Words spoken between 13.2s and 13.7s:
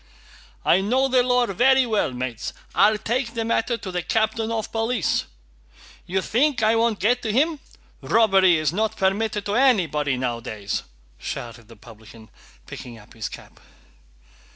cap.